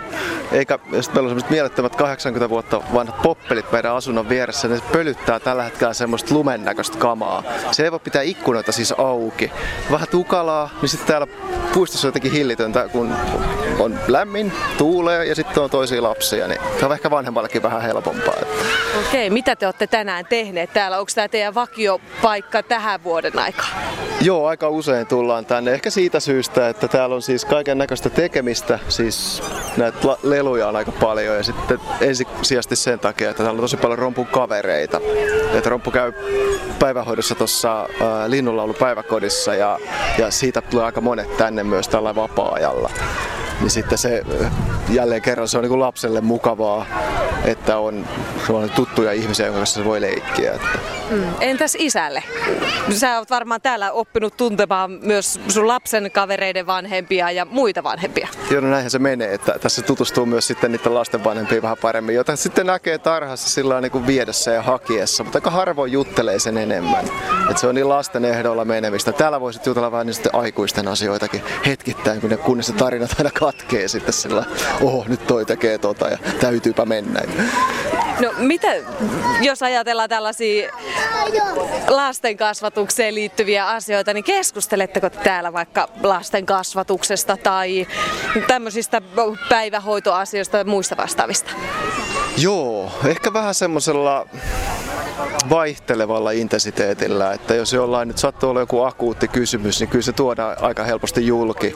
eikä 0.51 0.79
jos 0.91 1.07
meillä 1.07 1.27
on 1.27 1.29
semmoiset 1.29 1.49
mielettömät 1.49 1.95
80 1.95 2.49
vuotta 2.49 2.81
vanhat 2.93 3.21
poppelit 3.21 3.71
meidän 3.71 3.95
asunnon 3.95 4.29
vieressä, 4.29 4.67
ne 4.67 4.81
pölyttää 4.91 5.39
tällä 5.39 5.63
hetkellä 5.63 5.93
semmoista 5.93 6.33
lumen 6.33 6.65
näköistä 6.65 6.97
kamaa. 6.97 7.43
Se 7.71 7.83
ei 7.83 7.91
voi 7.91 7.99
pitää 7.99 8.21
ikkunoita 8.21 8.71
siis 8.71 8.93
auki. 8.97 9.51
Vähän 9.91 10.07
tukalaa, 10.11 10.69
niin 10.81 10.89
sitten 10.89 11.07
täällä 11.07 11.27
puistossa 11.73 12.07
on 12.07 12.09
jotenkin 12.09 12.31
hillitöntä, 12.31 12.87
kun 12.91 13.13
on 13.79 13.99
lämmin, 14.07 14.53
tuulee 14.77 15.25
ja 15.25 15.35
sitten 15.35 15.63
on 15.63 15.69
toisia 15.69 16.03
lapsia, 16.03 16.47
niin 16.47 16.61
tämä 16.61 16.87
on 16.87 16.93
ehkä 16.93 17.11
vanhemmallekin 17.11 17.63
vähän 17.63 17.81
helpompaa. 17.81 18.35
Okei, 19.07 19.29
mitä 19.29 19.55
te 19.55 19.65
olette 19.65 19.87
tänään 19.87 20.25
tehneet 20.25 20.73
täällä? 20.73 20.99
Onko 20.99 21.11
tämä 21.15 21.27
teidän 21.27 21.55
vakiopaikka 21.55 22.63
tähän 22.63 22.86
vuoden 23.03 23.39
aikaan? 23.39 23.69
Joo, 24.21 24.47
aika 24.47 24.69
usein 24.69 25.07
tullaan 25.07 25.45
tänne. 25.45 25.73
Ehkä 25.73 25.89
siitä 25.89 26.19
syystä, 26.19 26.69
että 26.69 26.87
täällä 26.87 27.15
on 27.15 27.21
siis 27.21 27.45
kaiken 27.45 27.77
näköistä 27.77 28.09
tekemistä. 28.09 28.79
Siis 28.89 29.43
näitä 29.77 29.97
leluja 30.23 30.67
on 30.67 30.75
aika 30.75 30.91
paljon 30.91 31.35
ja 31.35 31.43
sitten 31.43 31.79
ensisijaisesti 32.01 32.75
sen 32.75 32.99
takia, 32.99 33.29
että 33.29 33.43
täällä 33.43 33.57
on 33.57 33.61
tosi 33.61 33.77
paljon 33.77 33.99
rompun 33.99 34.27
kavereita. 34.27 35.01
Että 35.53 35.69
rompu 35.69 35.91
käy 35.91 36.13
päivähoidossa 36.79 37.35
tuossa 37.35 37.81
äh, 37.81 37.87
Linnunlaulu 38.27 38.73
päiväkodissa 38.73 39.55
ja, 39.55 39.79
ja 40.17 40.31
siitä 40.31 40.61
tulee 40.61 40.85
aika 40.85 41.01
monet 41.01 41.37
tänne 41.37 41.63
myös 41.63 41.87
tällä 41.87 42.15
vapaa-ajalla 42.15 42.89
niin 43.61 43.69
sitten 43.69 43.97
se 43.97 44.23
jälleen 44.89 45.21
kerran 45.21 45.47
se 45.47 45.57
on 45.57 45.63
niin 45.63 45.79
lapselle 45.79 46.21
mukavaa, 46.21 46.85
että 47.47 47.77
on 47.77 48.05
tuttuja 48.75 49.11
ihmisiä, 49.11 49.45
jonka 49.45 49.59
kanssa 49.59 49.79
se 49.79 49.85
voi 49.85 50.01
leikkiä. 50.01 50.53
Että. 50.53 50.67
Mm. 51.09 51.23
Entäs 51.39 51.77
isälle? 51.79 52.23
Sä 52.93 53.17
oot 53.17 53.29
varmaan 53.29 53.61
täällä 53.61 53.91
oppinut 53.91 54.37
tuntemaan 54.37 54.91
myös 54.91 55.39
sun 55.47 55.67
lapsen 55.67 56.11
kavereiden 56.11 56.67
vanhempia 56.67 57.31
ja 57.31 57.45
muita 57.45 57.83
vanhempia. 57.83 58.27
Joo, 58.51 58.61
no 58.61 58.69
näinhän 58.69 58.91
se 58.91 58.99
menee, 58.99 59.33
että 59.33 59.59
tässä 59.59 59.81
tutustuu 59.81 60.25
myös 60.25 60.47
sitten 60.47 60.71
niiden 60.71 60.93
lasten 60.93 61.23
vanhempiin 61.23 61.61
vähän 61.61 61.77
paremmin, 61.81 62.15
jota 62.15 62.35
sitten 62.35 62.65
näkee 62.65 62.97
tarhassa 62.97 63.49
sillä 63.49 63.81
niin 63.81 63.91
kuin 63.91 64.07
viedessä 64.07 64.51
ja 64.51 64.61
hakiessa, 64.61 65.23
mutta 65.23 65.37
aika 65.37 65.51
harvoin 65.51 65.91
juttelee 65.91 66.39
sen 66.39 66.57
enemmän. 66.57 67.05
Että 67.49 67.61
se 67.61 67.67
on 67.67 67.75
niin 67.75 67.89
lasten 67.89 68.25
ehdolla 68.25 68.65
menemistä. 68.65 69.11
Täällä 69.11 69.41
voisit 69.41 69.65
jutella 69.65 69.91
vähän 69.91 70.05
niin 70.05 70.13
sitten 70.13 70.35
aikuisten 70.35 70.87
asioitakin 70.87 71.41
hetkittäin, 71.65 72.21
kun 72.21 72.29
ne 72.29 72.37
kunnes 72.37 72.67
se 72.67 72.73
tarinat 72.73 73.15
aina 73.17 73.31
katkee 73.39 73.87
sitten 73.87 74.13
sillä, 74.13 74.45
oho, 74.81 75.05
nyt 75.07 75.27
toi 75.27 75.45
tekee 75.45 75.77
tota 75.77 76.07
ja 76.07 76.17
täytyypä 76.39 76.85
mennä. 76.85 77.21
No 78.19 78.33
mitä, 78.37 78.67
jos 79.41 79.63
ajatellaan 79.63 80.09
tällaisia 80.09 80.71
lasten 81.87 82.37
kasvatukseen 82.37 83.15
liittyviä 83.15 83.67
asioita, 83.67 84.13
niin 84.13 84.23
keskusteletteko 84.23 85.09
täällä 85.09 85.53
vaikka 85.53 85.89
lasten 86.03 86.45
kasvatuksesta 86.45 87.37
tai 87.37 87.87
tämmöisistä 88.47 89.01
päivähoitoasioista 89.49 90.57
ja 90.57 90.65
muista 90.65 90.97
vastaavista? 90.97 91.51
Joo, 92.37 92.91
ehkä 93.05 93.33
vähän 93.33 93.53
semmoisella 93.53 94.27
vaihtelevalla 95.49 96.31
intensiteetillä, 96.31 97.33
että 97.33 97.55
jos 97.55 97.73
jollain 97.73 98.07
nyt 98.07 98.17
sattuu 98.17 98.49
olla 98.49 98.59
joku 98.59 98.81
akuutti 98.81 99.27
kysymys, 99.27 99.79
niin 99.79 99.87
kyllä 99.87 100.03
se 100.03 100.13
tuodaan 100.13 100.57
aika 100.61 100.83
helposti 100.83 101.27
julki 101.27 101.75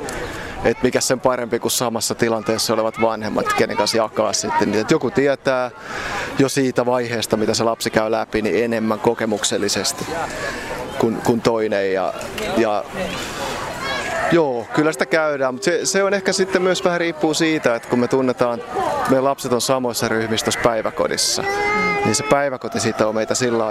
että 0.65 0.83
mikä 0.83 1.01
sen 1.01 1.19
parempi 1.19 1.59
kuin 1.59 1.71
samassa 1.71 2.15
tilanteessa 2.15 2.73
olevat 2.73 3.01
vanhemmat, 3.01 3.53
kenen 3.53 3.77
kanssa 3.77 3.97
jakaa 3.97 4.33
sitten. 4.33 4.71
Niin, 4.71 4.85
joku 4.89 5.11
tietää 5.11 5.71
jo 6.39 6.49
siitä 6.49 6.85
vaiheesta, 6.85 7.37
mitä 7.37 7.53
se 7.53 7.63
lapsi 7.63 7.89
käy 7.89 8.11
läpi, 8.11 8.41
niin 8.41 8.63
enemmän 8.63 8.99
kokemuksellisesti 8.99 10.05
kuin, 10.99 11.15
kuin 11.15 11.41
toinen. 11.41 11.93
Ja, 11.93 12.13
ja 12.57 12.83
Joo, 14.31 14.67
kyllä 14.73 14.91
sitä 14.91 15.05
käydään, 15.05 15.53
mutta 15.53 15.65
se, 15.65 15.85
se 15.85 16.03
on 16.03 16.13
ehkä 16.13 16.33
sitten 16.33 16.61
myös 16.61 16.83
vähän 16.83 16.99
riippuu 16.99 17.33
siitä, 17.33 17.75
että 17.75 17.89
kun 17.89 17.99
me 17.99 18.07
tunnetaan, 18.07 18.61
meidän 19.09 19.23
lapset 19.23 19.53
on 19.53 19.61
samoissa 19.61 20.07
ryhmissä 20.07 20.51
päiväkodissa, 20.63 21.43
niin 22.05 22.15
se 22.15 22.23
päiväkoti 22.23 22.79
sitoo 22.79 23.13
meitä 23.13 23.35
sillä 23.35 23.67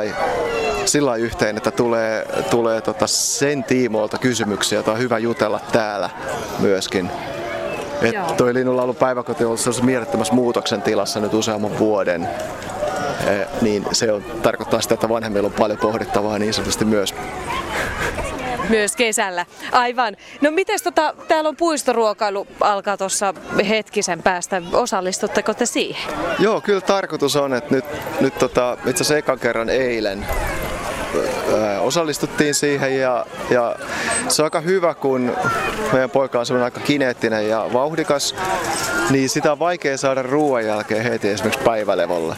sillä 0.84 1.16
yhteen, 1.16 1.56
että 1.56 1.70
tulee, 1.70 2.26
tulee 2.50 2.80
tota 2.80 3.06
sen 3.06 3.64
tiimoilta 3.64 4.18
kysymyksiä, 4.18 4.76
joita 4.76 4.92
on 4.92 4.99
hyvä 4.99 5.18
jutella 5.18 5.60
täällä 5.72 6.10
myöskin. 6.58 7.10
Et 8.02 8.37
toi 8.37 8.54
Linnunlaulun 8.54 8.96
päiväkoti 8.96 9.44
on 9.44 9.49
ollut 9.49 9.82
mielettömässä 9.82 10.34
muutoksen 10.34 10.82
tilassa 10.82 11.20
nyt 11.20 11.34
useamman 11.34 11.78
vuoden. 11.78 12.28
E, 13.26 13.46
niin 13.62 13.84
se 13.92 14.12
on, 14.12 14.22
tarkoittaa 14.42 14.80
sitä, 14.80 14.94
että 14.94 15.08
vanhemmilla 15.08 15.46
on 15.46 15.52
paljon 15.52 15.78
pohdittavaa 15.78 16.38
niin 16.38 16.54
sanotusti 16.54 16.84
myös 16.84 17.14
myös 18.70 18.96
kesällä. 18.96 19.46
Aivan. 19.72 20.16
No 20.40 20.50
miten 20.50 20.78
tota, 20.84 21.14
täällä 21.28 21.48
on 21.48 21.56
puistoruokailu 21.56 22.46
alkaa 22.60 22.96
tuossa 22.96 23.34
hetkisen 23.68 24.22
päästä. 24.22 24.62
Osallistutteko 24.72 25.54
te 25.54 25.66
siihen? 25.66 26.12
Joo, 26.38 26.60
kyllä 26.60 26.80
tarkoitus 26.80 27.36
on, 27.36 27.54
että 27.54 27.74
nyt, 27.74 27.84
nyt 28.20 28.38
tota, 28.38 28.76
itse 28.86 28.90
asiassa 28.90 29.16
ekan 29.16 29.38
kerran 29.38 29.68
eilen 29.68 30.26
osallistuttiin 31.80 32.54
siihen 32.54 32.98
ja, 32.98 33.26
ja 33.50 33.76
se 34.28 34.42
on 34.42 34.46
aika 34.46 34.60
hyvä, 34.60 34.94
kun 34.94 35.36
meidän 35.92 36.10
poika 36.10 36.40
on 36.40 36.46
semmoinen 36.46 36.64
aika 36.64 36.80
kineettinen 36.80 37.48
ja 37.48 37.70
vauhdikas, 37.72 38.34
niin 39.10 39.28
sitä 39.28 39.52
on 39.52 39.58
vaikea 39.58 39.96
saada 39.96 40.22
ruoan 40.22 40.66
jälkeen 40.66 41.02
heti 41.02 41.28
esimerkiksi 41.28 41.64
päivälevolle. 41.64 42.36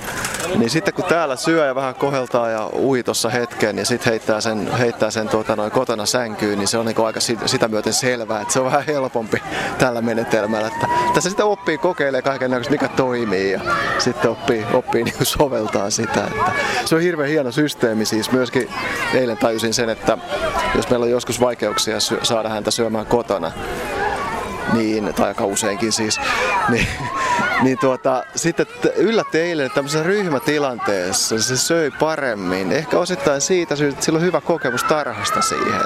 Niin 0.57 0.71
sitten 0.71 0.95
kun 0.95 1.05
täällä 1.05 1.37
syö 1.37 1.67
ja 1.67 1.75
vähän 1.75 1.95
koheltaa 1.95 2.49
ja 2.49 2.71
ui 2.73 3.03
tuossa 3.03 3.29
hetken 3.29 3.79
ja 3.79 3.87
sitten 3.87 4.11
heittää 4.11 4.41
sen, 4.41 4.73
heittää 4.73 5.11
sen 5.11 5.29
tuota, 5.29 5.57
noin 5.57 5.71
kotona 5.71 6.07
sänkyyn, 6.07 6.59
niin 6.59 6.69
se 6.69 6.79
on 6.79 6.87
niinku 6.87 7.05
aika 7.05 7.21
sitä 7.47 7.69
myöten 7.69 7.93
selvää, 7.93 8.41
että 8.41 8.53
se 8.53 8.61
on 8.61 8.67
vähän 8.67 8.87
helpompi 8.87 9.43
tällä 9.79 10.01
menetelmällä. 10.01 10.67
Että 10.67 10.87
tässä 11.15 11.31
sitten 11.31 11.47
oppii 11.47 11.79
kokeilee 11.79 12.23
kaiken 12.23 12.51
mikä 12.71 12.89
toimii 12.89 13.53
ja 13.53 13.61
sitten 13.99 14.31
oppii, 14.31 14.67
oppii 14.73 15.05
niinku 15.05 15.25
soveltaa 15.25 15.91
sitä. 15.91 16.25
Että 16.25 16.53
se 16.85 16.95
on 16.95 17.01
hirveän 17.01 17.31
hieno 17.31 17.53
systeemi 17.53 18.05
siis 18.05 18.31
myöskin 18.31 18.69
eilen 19.15 19.39
tajusin 19.39 19.75
sen, 19.75 19.91
että 19.91 20.19
jos 20.75 20.91
meillä 20.91 21.05
on 21.05 21.11
joskus 21.11 21.41
vaikeuksia 21.41 21.97
saada 22.23 22.49
häntä 22.49 22.71
syömään 22.71 23.07
kotona, 23.07 23.53
niin, 24.73 25.15
tai 25.15 25.29
aika 25.29 25.45
useinkin 25.45 25.93
siis, 25.93 26.21
niin, 26.69 26.87
niin 27.63 27.79
tuota, 27.79 28.25
sitten 28.35 28.67
yllätti 28.97 29.41
eilen, 29.41 29.67
että 29.67 29.75
tämmöisessä 29.75 30.07
ryhmätilanteessa 30.07 31.43
se 31.43 31.57
söi 31.57 31.91
paremmin. 31.91 32.73
Ehkä 32.73 32.99
osittain 32.99 33.41
siitä 33.41 33.77
syystä, 33.77 33.97
että 33.97 34.05
sillä 34.05 34.17
on 34.17 34.23
hyvä 34.25 34.41
kokemus 34.41 34.85
tarhasta 34.85 35.41
siihen. 35.41 35.81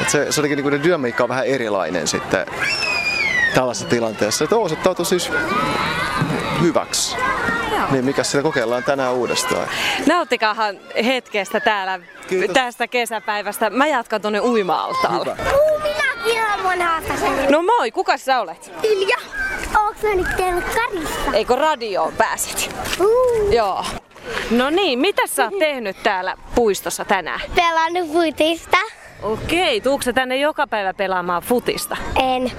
Et 0.00 0.10
se, 0.10 0.32
se 0.32 0.40
olikin 0.40 0.56
niin 0.56 0.70
kuin 0.70 0.82
dynamiikka 0.82 1.22
on 1.22 1.28
vähän 1.28 1.46
erilainen 1.46 2.06
sitten 2.06 2.46
tällaisessa 3.54 3.88
tilanteessa. 3.88 4.44
Että 4.44 4.56
osoittautui 4.56 5.06
siis 5.06 5.30
hyväksi. 6.60 7.16
Niin, 7.90 8.04
mikä 8.04 8.22
sitä 8.22 8.42
kokeillaan 8.42 8.84
tänään 8.84 9.12
uudestaan. 9.12 9.68
Nauttikahan 10.06 10.76
hetkestä 11.04 11.60
täällä 11.60 12.00
Kiitos. 12.28 12.54
tästä 12.54 12.88
kesäpäivästä. 12.88 13.70
Mä 13.70 13.86
jatkan 13.86 14.20
tonne 14.20 14.40
uima-altaalle. 14.40 15.36
No 17.50 17.62
moi, 17.62 17.90
kuka 17.90 18.16
sä 18.18 18.40
olet? 18.40 18.72
Ilja. 18.82 19.16
Onks 19.78 20.02
mä 20.02 20.14
nyt 20.14 20.36
telkkarissa? 20.36 21.32
Eikö 21.32 21.56
radioon 21.56 22.12
pääsit? 22.12 22.74
Uh. 23.00 23.52
Joo. 23.52 23.84
No 24.50 24.70
niin, 24.70 24.98
mitä 24.98 25.26
sä 25.26 25.44
oot 25.44 25.58
tehnyt 25.58 25.96
täällä 26.02 26.36
puistossa 26.54 27.04
tänään? 27.04 27.40
Pelannut 27.54 28.12
futista. 28.12 28.76
Okei, 29.22 29.80
tuukse 29.80 30.12
tänne 30.12 30.36
joka 30.36 30.66
päivä 30.66 30.94
pelaamaan 30.94 31.42
futista? 31.42 31.96
En. 32.16 32.52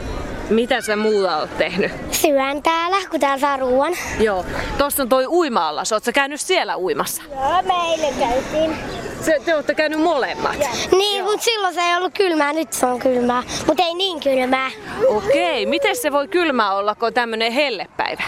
Mitä 0.49 0.81
sä 0.81 0.95
muuta 0.95 1.37
oot 1.37 1.57
tehnyt? 1.57 1.91
Syön 2.11 2.63
täällä, 2.63 2.97
kun 3.09 3.19
täällä 3.19 3.39
saa 3.39 3.57
ruoan. 3.57 3.93
Joo. 4.19 4.45
Tossa 4.77 5.03
on 5.03 5.09
toi 5.09 5.27
uima-allas. 5.27 5.91
Oot 5.91 6.03
sä 6.03 6.11
käynyt 6.11 6.41
siellä 6.41 6.77
uimassa? 6.77 7.23
Joo, 7.31 7.61
meille 7.61 8.13
käytiin. 8.19 8.75
Se, 9.21 9.41
te 9.45 9.55
olette 9.55 9.75
käynyt 9.75 10.01
molemmat? 10.01 10.55
Joo. 10.59 10.99
Niin, 10.99 11.23
mutta 11.23 11.41
silloin 11.41 11.73
se 11.73 11.81
ei 11.81 11.97
ollut 11.97 12.13
kylmää, 12.13 12.53
nyt 12.53 12.73
se 12.73 12.85
on 12.85 12.99
kylmää. 12.99 13.43
Mutta 13.67 13.83
ei 13.83 13.93
niin 13.93 14.19
kylmää. 14.19 14.71
Okei, 15.07 15.65
miten 15.65 15.95
se 15.95 16.11
voi 16.11 16.27
kylmää 16.27 16.73
olla, 16.73 16.95
kun 16.95 17.07
on 17.07 17.13
tämmönen 17.13 17.51
hellepäivä? 17.51 18.23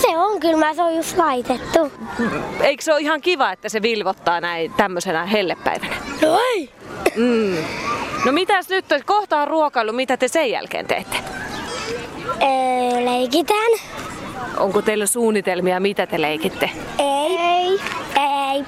Se 0.00 0.18
on 0.18 0.40
kylmää, 0.40 0.74
se 0.74 0.82
on 0.82 0.96
just 0.96 1.16
laitettu. 1.18 1.92
Eikö 2.60 2.82
se 2.82 2.92
ole 2.92 3.00
ihan 3.00 3.20
kiva, 3.20 3.52
että 3.52 3.68
se 3.68 3.82
vilvottaa 3.82 4.40
näin 4.40 4.72
tämmöisenä 4.76 5.26
hellepäivänä? 5.26 5.96
No 6.22 6.40
ei! 6.54 6.70
Mm. 7.16 7.56
No 8.24 8.32
mitäs 8.32 8.68
nyt, 8.68 8.84
kohta 9.06 9.38
on 9.38 9.48
ruokailu, 9.48 9.92
mitä 9.92 10.16
te 10.16 10.28
sen 10.28 10.50
jälkeen 10.50 10.86
teette? 10.86 11.16
Öö, 12.44 13.04
leikitään. 13.04 13.72
Onko 14.56 14.82
teillä 14.82 15.06
suunnitelmia, 15.06 15.80
mitä 15.80 16.06
te 16.06 16.20
leikitte? 16.20 16.70
Ei. 16.98 17.38
Ei. 17.38 17.78
Ei, 18.54 18.64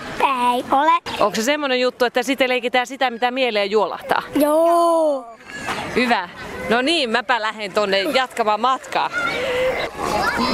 ei 0.55 0.65
ole. 0.71 0.93
Onko 1.21 1.37
se 1.37 1.43
semmoinen 1.43 1.81
juttu, 1.81 2.05
että 2.05 2.23
sitten 2.23 2.49
leikitään 2.49 2.87
sitä, 2.87 3.11
mitä 3.11 3.31
mieleen 3.31 3.71
juolahtaa? 3.71 4.23
Joo. 4.35 5.27
Hyvä. 5.97 6.29
No 6.71 6.83
niin, 6.83 7.11
mäpä 7.11 7.43
lähden 7.43 7.73
tonne 7.73 8.03
jatkamaan 8.03 8.61
matkaa. 8.61 9.11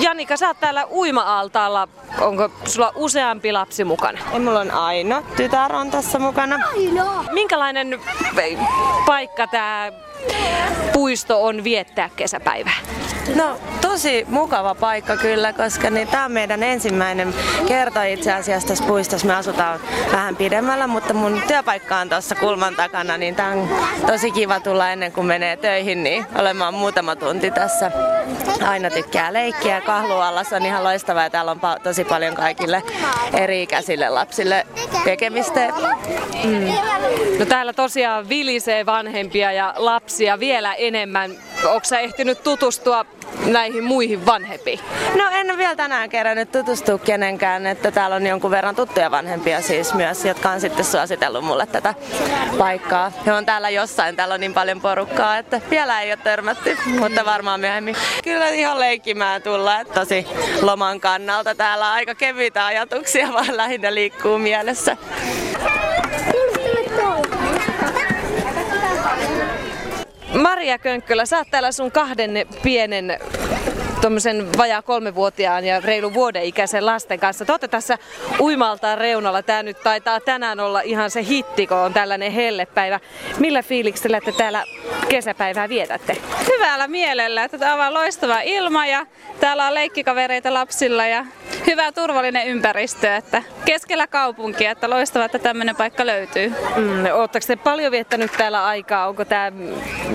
Janika, 0.00 0.36
sä 0.36 0.48
oot 0.48 0.60
täällä 0.60 0.86
uima-altaalla. 0.90 1.88
Onko 2.20 2.50
sulla 2.64 2.92
useampi 2.94 3.52
lapsi 3.52 3.84
mukana? 3.84 4.18
Ei, 4.32 4.40
mulla 4.40 4.60
on 4.60 4.70
Aino. 4.70 5.22
Tytär 5.36 5.74
on 5.76 5.90
tässä 5.90 6.18
mukana. 6.18 6.58
Aino. 6.76 7.24
Minkälainen 7.32 8.00
paikka 9.06 9.46
tää 9.46 9.92
puisto 10.92 11.44
on 11.44 11.64
viettää 11.64 12.10
kesäpäivää? 12.16 12.76
No 13.34 13.56
tosi 13.80 14.26
mukava 14.28 14.74
paikka 14.74 15.16
kyllä, 15.16 15.52
koska 15.52 15.90
niin, 15.90 16.08
tämä 16.08 16.24
on 16.24 16.32
meidän 16.32 16.62
ensimmäinen 16.62 17.34
kerta 17.68 18.04
itse 18.04 18.32
asiassa 18.32 18.68
tässä 18.68 18.84
puistossa. 18.84 19.26
Me 19.26 19.34
asutaan 19.34 19.80
vähän 20.12 20.36
pidemmällä, 20.36 20.86
mutta 20.86 21.14
mun 21.14 21.42
työpaikka 21.46 21.96
on 21.96 22.08
tuossa 22.08 22.34
kulman 22.34 22.74
takana, 22.76 23.16
niin 23.16 23.34
tämä 23.34 23.48
on 23.48 23.68
tosi 24.06 24.30
kiva 24.30 24.60
tulla 24.60 24.90
ennen 24.90 25.12
kuin 25.12 25.26
menee 25.26 25.56
töihin, 25.56 26.02
niin 26.02 26.26
olemaan 26.38 26.74
muutama 26.74 27.16
tunti 27.16 27.50
tässä 27.50 27.90
aina 28.68 28.90
tykkää 28.90 29.32
leikkiä. 29.32 29.80
Kahluallas 29.80 30.52
on 30.52 30.66
ihan 30.66 30.84
loistavaa 30.84 31.22
ja 31.22 31.30
täällä 31.30 31.50
on 31.50 31.60
tosi 31.82 32.04
paljon 32.04 32.34
kaikille 32.34 32.82
eri-ikäisille 33.34 34.08
lapsille 34.08 34.66
tekemistä. 35.04 35.68
Mm. 36.44 36.72
No 37.38 37.46
täällä 37.46 37.72
tosiaan 37.72 38.28
vilisee 38.28 38.86
vanhempia 38.86 39.52
ja 39.52 39.74
lapsia 39.76 40.40
vielä 40.40 40.74
enemmän. 40.74 41.30
Onko 41.64 41.84
sä 41.84 42.00
ehtinyt 42.00 42.42
tutustua 42.42 43.04
näihin 43.46 43.84
muihin 43.84 44.26
vanhempiin? 44.26 44.80
No 45.18 45.24
en 45.32 45.58
vielä 45.58 45.76
tänään 45.76 46.10
kerännyt 46.10 46.52
tutustua 46.52 46.98
kenenkään, 46.98 47.66
että 47.66 47.90
täällä 47.90 48.16
on 48.16 48.26
jonkun 48.26 48.50
verran 48.50 48.76
tuttuja 48.76 49.10
vanhempia 49.10 49.60
siis 49.60 49.94
myös, 49.94 50.24
jotka 50.24 50.50
on 50.50 50.60
sitten 50.60 50.84
suositellut 50.84 51.44
mulle 51.44 51.66
tätä 51.66 51.94
paikkaa. 52.58 53.12
He 53.26 53.32
on 53.32 53.46
täällä 53.46 53.70
jossain, 53.70 54.16
täällä 54.16 54.34
on 54.34 54.40
niin 54.40 54.54
paljon 54.54 54.80
porukkaa, 54.80 55.38
että 55.38 55.60
vielä 55.70 56.00
ei 56.00 56.10
ole 56.10 56.18
törmätty, 56.24 56.78
mutta 56.98 57.24
varmaan 57.24 57.60
myöhemmin. 57.60 57.96
Kyllä 58.24 58.48
ihan 58.48 58.80
leikkimään 58.80 59.42
tulla, 59.42 59.80
että 59.80 59.94
tosi 59.94 60.26
loman 60.62 61.00
kannalta 61.00 61.54
täällä 61.54 61.86
on 61.86 61.92
aika 61.92 62.14
kevyitä 62.14 62.66
ajatuksia, 62.66 63.32
vaan 63.34 63.56
lähinnä 63.56 63.94
liikkuu 63.94 64.38
mielessä. 64.38 64.96
Maria 70.52 70.78
Könkkölä, 70.78 71.26
sä 71.26 71.38
oot 71.38 71.48
täällä 71.50 71.72
sun 71.72 71.92
kahden 71.92 72.30
pienen 72.62 73.18
tuommoisen 74.02 74.48
vajaa 74.58 74.82
kolmevuotiaan 74.82 75.64
ja 75.64 75.80
reilu 75.80 76.14
vuoden 76.14 76.42
ikäisen 76.42 76.86
lasten 76.86 77.20
kanssa. 77.20 77.44
Te 77.44 77.68
tässä 77.68 77.98
uimaltaan 78.40 78.98
reunalla. 78.98 79.42
Tämä 79.42 79.62
nyt 79.62 79.82
taitaa 79.82 80.20
tänään 80.20 80.60
olla 80.60 80.80
ihan 80.80 81.10
se 81.10 81.22
hitti, 81.24 81.66
kun 81.66 81.76
on 81.76 81.92
tällainen 81.92 82.32
hellepäivä. 82.32 83.00
Millä 83.38 83.62
fiiliksellä 83.62 84.20
te 84.20 84.32
täällä 84.32 84.64
kesäpäivää 85.08 85.68
vietätte? 85.68 86.16
Hyvällä 86.52 86.88
mielellä. 86.88 87.48
Tämä 87.48 87.86
on 87.86 87.94
loistava 87.94 88.40
ilma 88.40 88.86
ja 88.86 89.06
täällä 89.40 89.66
on 89.66 89.74
leikkikavereita 89.74 90.54
lapsilla 90.54 91.06
ja 91.06 91.24
hyvä 91.66 91.92
turvallinen 91.92 92.46
ympäristö, 92.46 93.16
että 93.16 93.42
keskellä 93.64 94.06
kaupunkia, 94.06 94.70
että 94.70 94.90
loistavaa, 94.90 95.26
että 95.26 95.38
tämmöinen 95.38 95.76
paikka 95.76 96.06
löytyy. 96.06 96.48
Mm, 96.76 97.04
Oletteko 97.12 97.46
te 97.46 97.56
paljon 97.56 97.92
viettänyt 97.92 98.32
täällä 98.36 98.64
aikaa? 98.64 99.08
Onko 99.08 99.24
tämä 99.24 99.52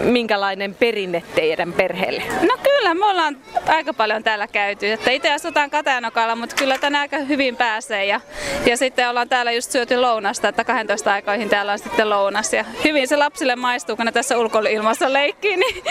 minkälainen 0.04 0.76
perinne 0.76 1.24
teidän 1.36 1.74
perheelle? 1.74 2.24
No 2.42 2.58
kyllä, 2.64 2.94
me 2.94 3.06
ollaan 3.06 3.38
aika 3.78 3.94
paljon 3.94 4.24
täällä 4.24 4.48
käyty. 4.48 4.92
Että 4.92 5.12
itse 5.12 5.34
asutaan 5.34 5.70
Katajanokalla, 5.70 6.36
mutta 6.36 6.56
kyllä 6.56 6.78
tänään 6.78 7.02
aika 7.02 7.18
hyvin 7.18 7.56
pääsee. 7.56 8.06
Ja, 8.06 8.22
ja 8.66 8.78
sitten 8.78 9.10
ollaan 9.10 9.30
täällä 9.30 9.52
just 9.52 9.72
syöty 9.72 9.98
lounasta, 9.98 10.48
että 10.48 10.64
12 10.64 11.14
aikoihin 11.14 11.50
täällä 11.50 11.72
on 11.72 11.80
sitten 11.80 12.10
lounas. 12.10 12.54
Ja 12.54 12.66
hyvin 12.84 13.08
se 13.08 13.16
lapsille 13.16 13.56
maistuu, 13.56 13.96
kun 13.96 14.06
ne 14.06 14.12
tässä 14.12 14.38
ulkoilmassa 14.38 15.14
leikkii, 15.14 15.58
niin 15.58 15.84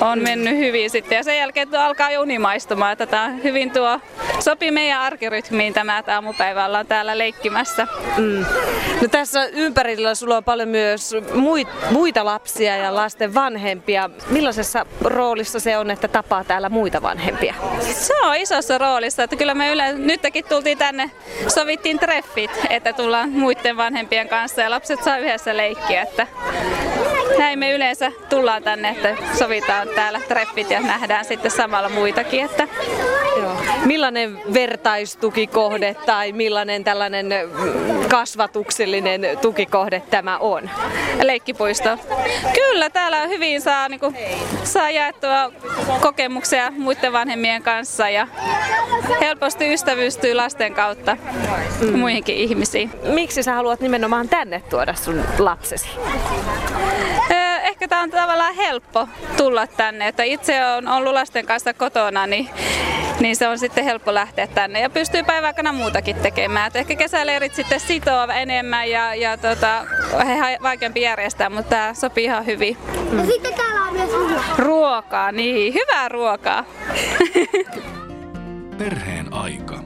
on 0.00 0.18
mennyt 0.18 0.56
hyvin 0.56 0.90
sitten. 0.90 1.16
Ja 1.16 1.24
sen 1.24 1.38
jälkeen 1.38 1.68
tuo 1.68 1.78
alkaa 1.78 2.10
jo 2.10 2.20
unimaistumaan, 2.20 2.92
että 2.92 3.06
tämä 3.06 3.28
hyvin 3.28 3.70
tuo, 3.70 4.00
sopii 4.40 4.70
meidän 4.70 5.00
arkirytmiin 5.00 5.74
tämä, 5.74 5.98
että 5.98 6.14
aamupäivä 6.14 6.66
ollaan 6.66 6.86
täällä 6.86 7.18
leikkimässä. 7.18 7.86
Mm. 8.16 8.44
No 9.02 9.08
tässä 9.10 9.44
ympärillä 9.44 10.14
sulla 10.14 10.36
on 10.36 10.44
paljon 10.44 10.68
myös 10.68 11.14
muita 11.90 12.24
lapsia 12.24 12.76
ja 12.76 12.94
lasten 12.94 13.34
vanhempia. 13.34 14.10
Millaisessa 14.30 14.86
roolissa 15.00 15.60
se 15.60 15.78
on, 15.78 15.90
että 15.90 16.08
tapaa 16.08 16.44
täällä 16.44 16.65
muita 16.68 17.02
vanhempia? 17.02 17.54
Se 17.80 18.14
on 18.22 18.36
isossa 18.36 18.78
roolissa, 18.78 19.22
että 19.22 19.36
kyllä 19.36 19.54
me 19.54 19.72
yleensä, 19.72 20.02
nytkin 20.02 20.44
tultiin 20.44 20.78
tänne, 20.78 21.10
sovittiin 21.48 21.98
treffit, 21.98 22.50
että 22.70 22.92
tullaan 22.92 23.30
muiden 23.30 23.76
vanhempien 23.76 24.28
kanssa 24.28 24.62
ja 24.62 24.70
lapset 24.70 25.02
saa 25.04 25.18
yhdessä 25.18 25.56
leikkiä, 25.56 26.02
että 26.02 26.26
näin 27.38 27.58
me 27.58 27.72
yleensä 27.72 28.12
tullaan 28.28 28.62
tänne, 28.62 28.88
että 28.88 29.16
sovitaan 29.38 29.88
täällä 29.88 30.20
treffit 30.28 30.70
ja 30.70 30.80
nähdään 30.80 31.24
sitten 31.24 31.50
samalla 31.50 31.88
muitakin. 31.88 32.44
Että... 32.44 32.68
Millainen 33.86 34.40
vertaistukikohde 34.54 35.96
tai 36.06 36.32
millainen 36.32 36.84
tällainen 36.84 37.26
kasvatuksellinen 38.08 39.20
tukikohde 39.42 40.02
tämä 40.10 40.38
on? 40.38 40.70
Leikkipuisto. 41.22 41.98
Kyllä, 42.54 42.90
täällä 42.90 43.26
hyvin 43.26 43.60
saa, 43.60 43.88
niin 43.88 44.00
kuin, 44.00 44.16
saa 44.64 44.90
jaettua 44.90 45.52
kokemuksia 46.00 46.72
muiden 46.78 47.12
vanhemmien 47.12 47.62
kanssa 47.62 48.08
ja 48.08 48.26
helposti 49.20 49.72
ystävystyy 49.72 50.34
lasten 50.34 50.74
kautta 50.74 51.16
mm. 51.80 51.98
muihinkin 51.98 52.36
ihmisiin. 52.36 52.90
Miksi 53.02 53.42
sä 53.42 53.54
haluat 53.54 53.80
nimenomaan 53.80 54.28
tänne 54.28 54.62
tuoda 54.70 54.94
sun 54.94 55.24
lapsesi? 55.38 55.88
Ehkä 57.62 57.88
tämä 57.88 58.02
on 58.02 58.10
tavallaan 58.10 58.54
helppo 58.54 59.08
tulla 59.36 59.66
tänne, 59.66 60.08
että 60.08 60.22
itse 60.22 60.64
on 60.64 60.88
ollut 60.88 61.12
lasten 61.12 61.46
kanssa 61.46 61.74
kotona, 61.74 62.26
niin 62.26 62.48
niin 63.20 63.36
se 63.36 63.48
on 63.48 63.58
sitten 63.58 63.84
helppo 63.84 64.14
lähteä 64.14 64.46
tänne 64.46 64.80
ja 64.80 64.90
pystyy 64.90 65.22
päivän 65.22 65.46
aikana 65.46 65.72
muutakin 65.72 66.16
tekemään. 66.16 66.66
Et 66.66 66.76
ehkä 66.76 66.94
kesäleirit 66.94 67.54
sitten 67.54 67.80
sitoo 67.80 68.28
enemmän 68.34 68.90
ja, 68.90 69.14
ja 69.14 69.36
tota, 69.36 69.86
he 70.26 70.58
vaikeampi 70.62 71.00
järjestää, 71.00 71.50
mutta 71.50 71.70
tämä 71.70 71.94
sopii 71.94 72.24
ihan 72.24 72.46
hyvin. 72.46 72.76
Mm. 73.10 73.18
Ja 73.18 73.26
sitten 73.26 73.54
täällä 73.54 73.82
on 73.82 73.92
myös 73.92 74.10
ruokaa. 74.10 74.56
Ruokaa, 74.58 75.32
niin. 75.32 75.74
Hyvää 75.74 76.08
ruokaa. 76.08 76.64
Perheen 78.78 79.32
aika. 79.32 79.85